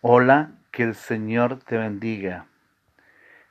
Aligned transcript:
Hola, 0.00 0.52
que 0.70 0.84
el 0.84 0.94
Señor 0.94 1.58
te 1.64 1.76
bendiga. 1.76 2.46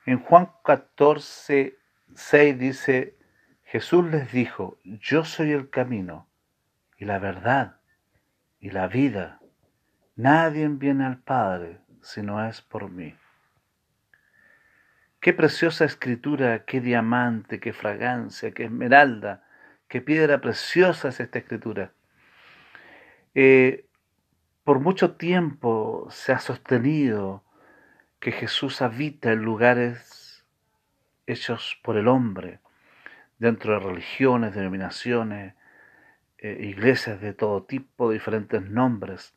En 0.05 0.19
Juan 0.19 0.49
14, 0.63 1.77
6 2.15 2.57
dice, 2.57 3.17
Jesús 3.65 4.05
les 4.09 4.31
dijo, 4.31 4.79
yo 4.85 5.25
soy 5.25 5.51
el 5.51 5.69
camino 5.69 6.25
y 6.97 7.03
la 7.03 7.19
verdad 7.19 7.81
y 8.61 8.69
la 8.69 8.87
vida. 8.87 9.41
Nadie 10.15 10.69
viene 10.69 11.03
al 11.03 11.17
Padre 11.17 11.81
si 12.01 12.21
no 12.21 12.41
es 12.47 12.61
por 12.61 12.89
mí. 12.89 13.13
Qué 15.19 15.33
preciosa 15.33 15.83
escritura, 15.83 16.63
qué 16.63 16.79
diamante, 16.79 17.59
qué 17.59 17.73
fragancia, 17.73 18.51
qué 18.51 18.63
esmeralda, 18.63 19.43
qué 19.89 19.99
piedra 19.99 20.39
preciosa 20.39 21.09
es 21.09 21.19
esta 21.19 21.39
escritura. 21.39 21.91
Eh, 23.35 23.86
por 24.67 24.81
mucho 24.81 25.15
tiempo 25.15 26.09
se 26.09 26.33
ha 26.33 26.39
sostenido 26.39 27.41
que 28.19 28.33
Jesús 28.33 28.81
habita 28.81 29.31
en 29.31 29.41
lugares 29.41 30.45
hechos 31.25 31.79
por 31.83 31.95
el 31.95 32.09
hombre, 32.09 32.59
dentro 33.39 33.71
de 33.71 33.79
religiones, 33.79 34.53
denominaciones, 34.53 35.55
eh, 36.39 36.57
iglesias 36.63 37.21
de 37.21 37.33
todo 37.33 37.63
tipo, 37.63 38.11
diferentes 38.11 38.61
nombres. 38.61 39.33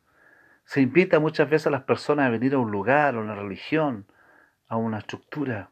Se 0.65 0.81
invita 0.81 1.21
muchas 1.21 1.49
veces 1.49 1.69
a 1.69 1.71
las 1.71 1.85
personas 1.85 2.27
a 2.27 2.31
venir 2.31 2.55
a 2.55 2.59
un 2.59 2.73
lugar, 2.73 3.15
a 3.15 3.21
una 3.21 3.37
religión, 3.37 4.07
a 4.67 4.79
una 4.79 4.99
estructura. 4.99 5.71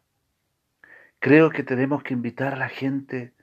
Creo 1.19 1.51
que 1.51 1.65
tenemos 1.65 2.05
que 2.05 2.15
invitar 2.15 2.53
a 2.53 2.59
la 2.59 2.69
gente 2.69 3.35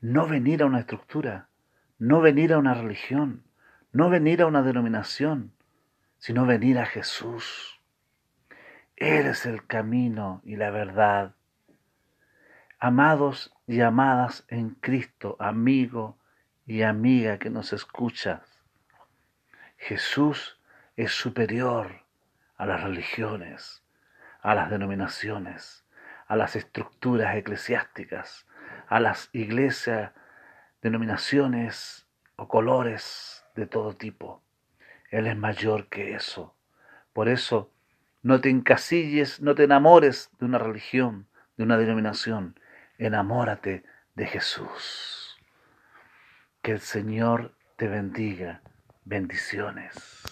no 0.00 0.28
venir 0.28 0.62
a 0.62 0.66
una 0.66 0.78
estructura, 0.78 1.48
no 1.98 2.20
venir 2.20 2.52
a 2.52 2.58
una 2.58 2.74
religión, 2.74 3.43
no 3.94 4.10
venir 4.10 4.42
a 4.42 4.46
una 4.46 4.62
denominación, 4.62 5.52
sino 6.18 6.46
venir 6.46 6.80
a 6.80 6.84
Jesús. 6.84 7.80
Él 8.96 9.26
es 9.26 9.46
el 9.46 9.64
camino 9.68 10.42
y 10.44 10.56
la 10.56 10.72
verdad. 10.72 11.36
Amados 12.80 13.54
y 13.68 13.82
amadas 13.82 14.44
en 14.48 14.70
Cristo, 14.70 15.36
amigo 15.38 16.18
y 16.66 16.82
amiga 16.82 17.38
que 17.38 17.50
nos 17.50 17.72
escuchas, 17.72 18.64
Jesús 19.76 20.60
es 20.96 21.12
superior 21.12 22.02
a 22.56 22.66
las 22.66 22.82
religiones, 22.82 23.84
a 24.42 24.56
las 24.56 24.70
denominaciones, 24.70 25.86
a 26.26 26.34
las 26.34 26.56
estructuras 26.56 27.36
eclesiásticas, 27.36 28.44
a 28.88 28.98
las 28.98 29.30
iglesias, 29.32 30.10
denominaciones 30.82 32.08
o 32.34 32.48
colores 32.48 33.43
de 33.54 33.66
todo 33.66 33.94
tipo. 33.94 34.42
Él 35.10 35.26
es 35.26 35.36
mayor 35.36 35.88
que 35.88 36.14
eso. 36.14 36.54
Por 37.12 37.28
eso, 37.28 37.70
no 38.22 38.40
te 38.40 38.50
encasilles, 38.50 39.40
no 39.40 39.54
te 39.54 39.64
enamores 39.64 40.30
de 40.38 40.46
una 40.46 40.58
religión, 40.58 41.26
de 41.56 41.64
una 41.64 41.76
denominación. 41.76 42.58
Enamórate 42.98 43.84
de 44.14 44.26
Jesús. 44.26 45.36
Que 46.62 46.72
el 46.72 46.80
Señor 46.80 47.54
te 47.76 47.88
bendiga. 47.88 48.62
Bendiciones. 49.04 50.14